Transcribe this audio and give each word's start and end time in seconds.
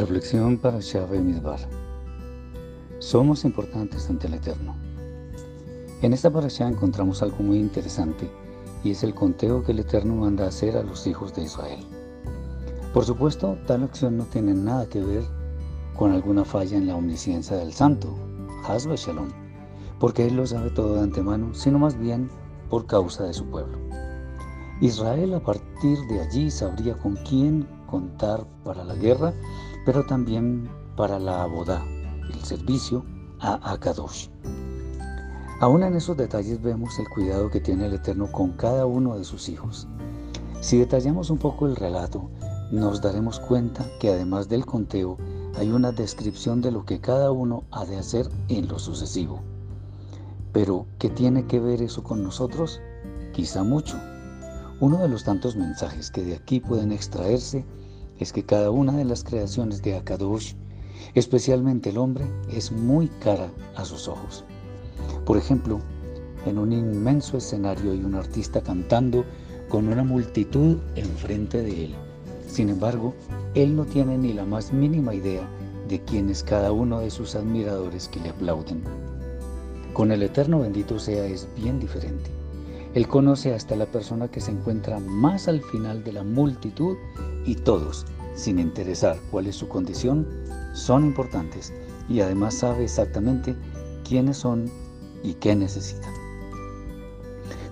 Reflexión 0.00 0.56
para 0.56 0.80
Shave 0.80 1.20
Midbar. 1.20 1.60
Somos 3.00 3.44
importantes 3.44 4.08
ante 4.08 4.28
el 4.28 4.34
Eterno. 4.34 4.74
En 6.00 6.14
esta 6.14 6.30
parasha 6.30 6.66
encontramos 6.66 7.22
algo 7.22 7.42
muy 7.42 7.58
interesante 7.58 8.30
y 8.82 8.92
es 8.92 9.02
el 9.02 9.14
conteo 9.14 9.62
que 9.62 9.72
el 9.72 9.80
Eterno 9.80 10.14
manda 10.14 10.46
hacer 10.46 10.78
a 10.78 10.82
los 10.82 11.06
hijos 11.06 11.34
de 11.34 11.42
Israel. 11.42 11.80
Por 12.94 13.04
supuesto, 13.04 13.58
tal 13.66 13.82
acción 13.82 14.16
no 14.16 14.24
tiene 14.24 14.54
nada 14.54 14.88
que 14.88 15.02
ver 15.02 15.22
con 15.94 16.12
alguna 16.12 16.46
falla 16.46 16.78
en 16.78 16.86
la 16.86 16.96
omnisciencia 16.96 17.58
del 17.58 17.74
Santo, 17.74 18.08
Hasba 18.66 18.94
Shalom, 18.96 19.28
porque 19.98 20.26
Él 20.26 20.36
lo 20.36 20.46
sabe 20.46 20.70
todo 20.70 20.94
de 20.94 21.02
antemano, 21.02 21.52
sino 21.52 21.78
más 21.78 21.98
bien 21.98 22.30
por 22.70 22.86
causa 22.86 23.24
de 23.24 23.34
su 23.34 23.44
pueblo. 23.44 23.76
Israel 24.80 25.34
a 25.34 25.40
partir 25.40 25.98
de 26.08 26.22
allí 26.22 26.50
sabría 26.50 26.96
con 26.96 27.16
quién 27.16 27.68
contar 27.86 28.46
para 28.64 28.82
la 28.82 28.94
guerra 28.94 29.34
pero 29.84 30.04
también 30.04 30.68
para 30.96 31.18
la 31.18 31.46
boda, 31.46 31.84
el 32.32 32.44
servicio 32.44 33.04
a 33.40 33.72
Akadosh. 33.72 34.28
Aún 35.60 35.82
en 35.82 35.94
esos 35.94 36.16
detalles 36.16 36.62
vemos 36.62 36.98
el 36.98 37.08
cuidado 37.08 37.50
que 37.50 37.60
tiene 37.60 37.86
el 37.86 37.94
Eterno 37.94 38.30
con 38.32 38.52
cada 38.52 38.86
uno 38.86 39.16
de 39.18 39.24
sus 39.24 39.48
hijos. 39.48 39.86
Si 40.60 40.78
detallamos 40.78 41.30
un 41.30 41.38
poco 41.38 41.66
el 41.66 41.76
relato, 41.76 42.30
nos 42.70 43.00
daremos 43.00 43.40
cuenta 43.40 43.84
que 43.98 44.10
además 44.10 44.48
del 44.48 44.64
conteo 44.64 45.18
hay 45.56 45.70
una 45.70 45.92
descripción 45.92 46.60
de 46.60 46.70
lo 46.70 46.84
que 46.84 47.00
cada 47.00 47.32
uno 47.32 47.64
ha 47.70 47.84
de 47.84 47.98
hacer 47.98 48.28
en 48.48 48.68
lo 48.68 48.78
sucesivo. 48.78 49.40
Pero, 50.52 50.86
¿qué 50.98 51.10
tiene 51.10 51.46
que 51.46 51.60
ver 51.60 51.82
eso 51.82 52.02
con 52.02 52.22
nosotros? 52.22 52.80
Quizá 53.32 53.62
mucho. 53.62 53.98
Uno 54.80 54.98
de 54.98 55.08
los 55.08 55.24
tantos 55.24 55.56
mensajes 55.56 56.10
que 56.10 56.22
de 56.22 56.36
aquí 56.36 56.60
pueden 56.60 56.92
extraerse 56.92 57.64
es 58.20 58.32
que 58.32 58.44
cada 58.44 58.70
una 58.70 58.96
de 58.96 59.04
las 59.04 59.24
creaciones 59.24 59.82
de 59.82 59.96
Akadosh, 59.96 60.52
especialmente 61.14 61.90
el 61.90 61.98
hombre, 61.98 62.26
es 62.52 62.70
muy 62.70 63.08
cara 63.22 63.50
a 63.74 63.84
sus 63.84 64.06
ojos. 64.06 64.44
Por 65.24 65.38
ejemplo, 65.38 65.80
en 66.46 66.58
un 66.58 66.72
inmenso 66.72 67.38
escenario 67.38 67.92
hay 67.92 68.04
un 68.04 68.14
artista 68.14 68.60
cantando 68.60 69.24
con 69.68 69.88
una 69.88 70.04
multitud 70.04 70.76
enfrente 70.96 71.62
de 71.62 71.86
él. 71.86 71.94
Sin 72.46 72.68
embargo, 72.68 73.14
él 73.54 73.74
no 73.74 73.84
tiene 73.84 74.18
ni 74.18 74.32
la 74.32 74.44
más 74.44 74.72
mínima 74.72 75.14
idea 75.14 75.48
de 75.88 76.00
quién 76.00 76.28
es 76.28 76.42
cada 76.42 76.72
uno 76.72 77.00
de 77.00 77.10
sus 77.10 77.34
admiradores 77.34 78.08
que 78.08 78.20
le 78.20 78.30
aplauden. 78.30 78.82
Con 79.92 80.12
el 80.12 80.22
Eterno 80.22 80.60
bendito 80.60 80.98
sea 80.98 81.24
es 81.24 81.48
bien 81.56 81.80
diferente. 81.80 82.30
Él 82.94 83.06
conoce 83.06 83.54
hasta 83.54 83.76
la 83.76 83.86
persona 83.86 84.28
que 84.28 84.40
se 84.40 84.50
encuentra 84.50 84.98
más 84.98 85.48
al 85.48 85.62
final 85.62 86.02
de 86.02 86.12
la 86.12 86.24
multitud 86.24 86.96
y 87.44 87.54
todos, 87.54 88.06
sin 88.34 88.58
interesar 88.58 89.18
cuál 89.30 89.46
es 89.46 89.56
su 89.56 89.68
condición, 89.68 90.26
son 90.72 91.04
importantes 91.04 91.72
y 92.08 92.20
además 92.20 92.54
sabe 92.54 92.84
exactamente 92.84 93.56
quiénes 94.04 94.38
son 94.38 94.70
y 95.22 95.34
qué 95.34 95.54
necesitan. 95.54 96.12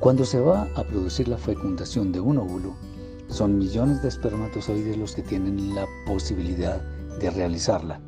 Cuando 0.00 0.24
se 0.24 0.40
va 0.40 0.68
a 0.76 0.84
producir 0.84 1.28
la 1.28 1.38
fecundación 1.38 2.12
de 2.12 2.20
un 2.20 2.38
óvulo, 2.38 2.74
son 3.28 3.58
millones 3.58 4.02
de 4.02 4.08
espermatozoides 4.08 4.96
los 4.96 5.14
que 5.14 5.22
tienen 5.22 5.74
la 5.74 5.86
posibilidad 6.06 6.80
de 7.18 7.30
realizarla. 7.30 8.00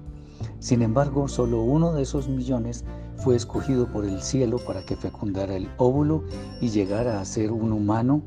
Sin 0.61 0.83
embargo, 0.83 1.29
solo 1.29 1.63
uno 1.63 1.93
de 1.93 2.03
esos 2.03 2.29
millones 2.29 2.85
fue 3.17 3.37
escogido 3.37 3.91
por 3.91 4.05
el 4.05 4.23
cielo 4.23 4.59
para 4.59 4.85
que 4.85 4.97
fecundara 4.97 5.57
el 5.57 5.69
óvulo 5.79 6.25
y 6.61 6.69
llegara 6.69 7.21
a 7.21 7.25
ser 7.25 7.51
un 7.51 7.73
humano 7.73 8.23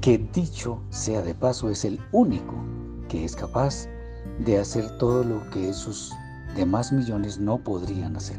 que 0.00 0.18
dicho 0.18 0.82
sea 0.90 1.22
de 1.22 1.34
paso 1.34 1.70
es 1.70 1.84
el 1.84 2.00
único 2.10 2.54
que 3.08 3.24
es 3.24 3.36
capaz 3.36 3.86
de 4.44 4.58
hacer 4.58 4.98
todo 4.98 5.24
lo 5.24 5.48
que 5.50 5.68
esos 5.68 6.12
demás 6.56 6.92
millones 6.92 7.38
no 7.38 7.58
podrían 7.58 8.16
hacer. 8.16 8.38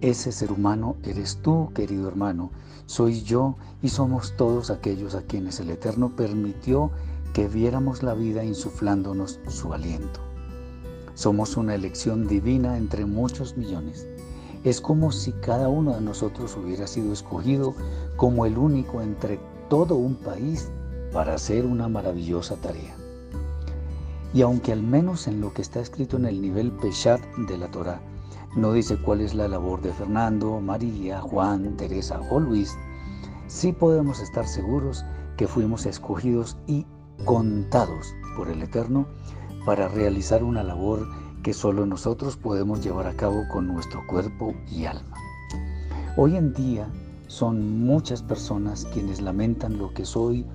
Ese 0.00 0.32
ser 0.32 0.50
humano 0.50 0.96
eres 1.04 1.38
tú, 1.42 1.70
querido 1.74 2.08
hermano, 2.08 2.50
soy 2.86 3.22
yo 3.22 3.56
y 3.82 3.88
somos 3.88 4.34
todos 4.36 4.70
aquellos 4.70 5.14
a 5.14 5.22
quienes 5.22 5.60
el 5.60 5.70
Eterno 5.70 6.16
permitió 6.16 6.90
que 7.32 7.48
viéramos 7.48 8.02
la 8.02 8.14
vida 8.14 8.44
insuflándonos 8.44 9.40
su 9.48 9.72
aliento. 9.72 10.20
Somos 11.14 11.56
una 11.56 11.74
elección 11.74 12.26
divina 12.26 12.76
entre 12.76 13.06
muchos 13.06 13.56
millones. 13.56 14.06
Es 14.64 14.80
como 14.80 15.12
si 15.12 15.32
cada 15.32 15.68
uno 15.68 15.94
de 15.94 16.00
nosotros 16.00 16.56
hubiera 16.56 16.86
sido 16.86 17.12
escogido 17.12 17.74
como 18.16 18.46
el 18.46 18.58
único 18.58 19.02
entre 19.02 19.38
todo 19.68 19.94
un 19.96 20.16
país 20.16 20.68
para 21.12 21.34
hacer 21.34 21.64
una 21.64 21.88
maravillosa 21.88 22.56
tarea. 22.56 23.01
Y 24.34 24.42
aunque 24.42 24.72
al 24.72 24.82
menos 24.82 25.26
en 25.28 25.40
lo 25.40 25.52
que 25.52 25.62
está 25.62 25.80
escrito 25.80 26.16
en 26.16 26.24
el 26.24 26.40
nivel 26.40 26.72
Peshat 26.72 27.20
de 27.48 27.58
la 27.58 27.70
Torah, 27.70 28.00
no 28.56 28.72
dice 28.72 28.96
cuál 28.96 29.20
es 29.20 29.34
la 29.34 29.48
labor 29.48 29.82
de 29.82 29.92
Fernando, 29.92 30.60
María, 30.60 31.20
Juan, 31.20 31.76
Teresa 31.76 32.20
o 32.30 32.40
Luis, 32.40 32.76
sí 33.46 33.72
podemos 33.72 34.20
estar 34.20 34.46
seguros 34.46 35.04
que 35.36 35.46
fuimos 35.46 35.86
escogidos 35.86 36.56
y 36.66 36.86
contados 37.24 38.14
por 38.36 38.48
el 38.48 38.62
Eterno 38.62 39.06
para 39.64 39.88
realizar 39.88 40.42
una 40.42 40.62
labor 40.62 41.06
que 41.42 41.52
solo 41.52 41.86
nosotros 41.86 42.36
podemos 42.36 42.82
llevar 42.82 43.06
a 43.06 43.16
cabo 43.16 43.42
con 43.50 43.66
nuestro 43.66 44.00
cuerpo 44.06 44.54
y 44.70 44.86
alma. 44.86 45.16
Hoy 46.16 46.36
en 46.36 46.52
día 46.52 46.88
son 47.26 47.84
muchas 47.84 48.22
personas 48.22 48.86
quienes 48.92 49.20
lamentan 49.20 49.78
lo 49.78 49.92
que 49.92 50.04
soy, 50.04 50.46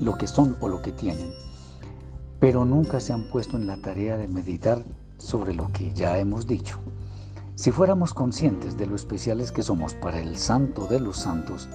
lo 0.00 0.16
que 0.16 0.26
son 0.26 0.56
o 0.60 0.68
lo 0.68 0.80
que 0.82 0.92
tienen, 0.92 1.30
pero 2.42 2.64
nunca 2.64 2.98
se 2.98 3.12
han 3.12 3.22
puesto 3.22 3.56
en 3.56 3.68
la 3.68 3.76
tarea 3.76 4.16
de 4.16 4.26
meditar 4.26 4.84
sobre 5.16 5.54
lo 5.54 5.68
que 5.68 5.92
ya 5.92 6.18
hemos 6.18 6.44
dicho. 6.44 6.80
Si 7.54 7.70
fuéramos 7.70 8.12
conscientes 8.12 8.76
de 8.76 8.86
lo 8.86 8.96
especiales 8.96 9.52
que 9.52 9.62
somos 9.62 9.94
para 9.94 10.20
el 10.20 10.36
santo 10.36 10.88
de 10.88 10.98
los 10.98 11.18
santos, 11.18 11.68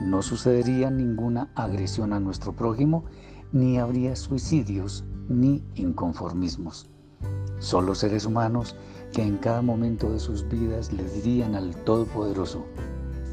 no 0.00 0.22
sucedería 0.22 0.88
ninguna 0.88 1.50
agresión 1.56 2.12
a 2.12 2.20
nuestro 2.20 2.52
prójimo, 2.52 3.06
ni 3.50 3.76
habría 3.78 4.14
suicidios 4.14 5.04
ni 5.28 5.64
inconformismos. 5.74 6.88
Solo 7.58 7.96
seres 7.96 8.24
humanos 8.24 8.76
que 9.12 9.22
en 9.22 9.36
cada 9.38 9.62
momento 9.62 10.12
de 10.12 10.20
sus 10.20 10.48
vidas 10.48 10.92
le 10.92 11.02
dirían 11.10 11.56
al 11.56 11.74
Todopoderoso, 11.82 12.64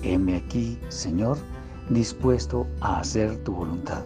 heme 0.02 0.36
aquí, 0.38 0.80
Señor, 0.90 1.38
dispuesto 1.92 2.66
a 2.80 3.02
hacer 3.02 3.38
tu 3.44 3.54
voluntad. 3.54 4.02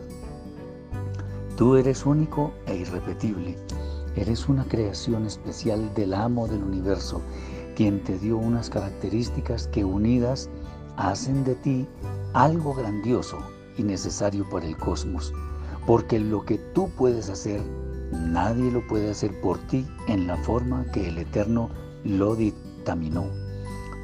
Tú 1.57 1.77
eres 1.77 2.05
único 2.05 2.51
irrepetible. 2.87 3.57
Eres 4.15 4.47
una 4.47 4.63
creación 4.65 5.25
especial 5.25 5.93
del 5.93 6.13
amo 6.13 6.47
del 6.47 6.63
universo, 6.63 7.21
quien 7.75 8.03
te 8.03 8.17
dio 8.17 8.37
unas 8.37 8.69
características 8.69 9.67
que 9.67 9.83
unidas 9.83 10.49
hacen 10.97 11.43
de 11.43 11.55
ti 11.55 11.87
algo 12.33 12.73
grandioso 12.73 13.37
y 13.77 13.83
necesario 13.83 14.47
para 14.49 14.65
el 14.65 14.77
cosmos, 14.77 15.33
porque 15.85 16.19
lo 16.19 16.45
que 16.45 16.57
tú 16.73 16.89
puedes 16.97 17.29
hacer, 17.29 17.61
nadie 18.11 18.71
lo 18.71 18.85
puede 18.87 19.11
hacer 19.11 19.39
por 19.41 19.57
ti 19.67 19.85
en 20.07 20.27
la 20.27 20.37
forma 20.37 20.85
que 20.91 21.09
el 21.09 21.17
Eterno 21.17 21.69
lo 22.03 22.35
dictaminó. 22.35 23.25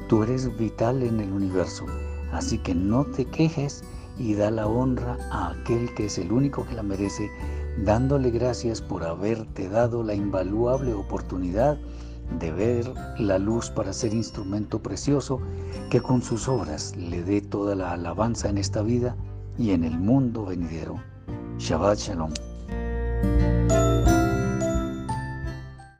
Tú 0.08 0.22
eres 0.22 0.54
vital 0.58 1.02
en 1.02 1.20
el 1.20 1.32
universo, 1.32 1.86
así 2.32 2.58
que 2.58 2.74
no 2.74 3.06
te 3.06 3.24
quejes 3.24 3.82
y 4.18 4.34
da 4.34 4.50
la 4.50 4.66
honra 4.66 5.16
a 5.30 5.50
aquel 5.50 5.92
que 5.94 6.06
es 6.06 6.18
el 6.18 6.32
único 6.32 6.66
que 6.66 6.74
la 6.74 6.82
merece, 6.82 7.30
dándole 7.78 8.30
gracias 8.30 8.80
por 8.80 9.04
haberte 9.04 9.68
dado 9.68 10.02
la 10.02 10.14
invaluable 10.14 10.94
oportunidad 10.94 11.78
de 12.38 12.52
ver 12.52 12.92
la 13.18 13.38
luz 13.38 13.70
para 13.70 13.92
ser 13.92 14.14
instrumento 14.14 14.82
precioso 14.82 15.40
que 15.90 16.00
con 16.00 16.22
sus 16.22 16.48
obras 16.48 16.96
le 16.96 17.22
dé 17.22 17.40
toda 17.40 17.74
la 17.74 17.92
alabanza 17.92 18.48
en 18.48 18.58
esta 18.58 18.82
vida 18.82 19.16
y 19.58 19.72
en 19.72 19.84
el 19.84 19.98
mundo 19.98 20.46
venidero. 20.46 20.96
Shabbat 21.58 21.98
Shalom. 21.98 22.32